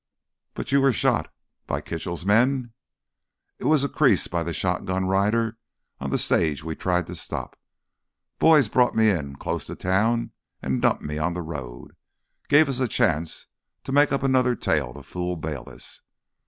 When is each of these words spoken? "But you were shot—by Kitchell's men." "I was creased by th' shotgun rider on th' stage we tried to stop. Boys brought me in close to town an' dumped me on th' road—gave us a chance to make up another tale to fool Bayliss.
"But 0.55 0.71
you 0.71 0.81
were 0.81 0.91
shot—by 0.93 1.81
Kitchell's 1.81 2.25
men." 2.25 2.73
"I 3.61 3.65
was 3.65 3.85
creased 3.85 4.31
by 4.31 4.43
th' 4.43 4.55
shotgun 4.55 5.05
rider 5.05 5.59
on 5.99 6.09
th' 6.09 6.19
stage 6.19 6.63
we 6.63 6.75
tried 6.75 7.05
to 7.05 7.13
stop. 7.15 7.55
Boys 8.39 8.67
brought 8.67 8.95
me 8.95 9.11
in 9.11 9.35
close 9.35 9.67
to 9.67 9.75
town 9.75 10.31
an' 10.63 10.79
dumped 10.79 11.03
me 11.03 11.19
on 11.19 11.35
th' 11.35 11.43
road—gave 11.45 12.67
us 12.67 12.79
a 12.79 12.87
chance 12.87 13.45
to 13.83 13.91
make 13.91 14.11
up 14.11 14.23
another 14.23 14.55
tale 14.55 14.91
to 14.95 15.03
fool 15.03 15.35
Bayliss. 15.35 16.01